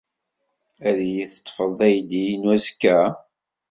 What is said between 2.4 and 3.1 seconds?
azekka?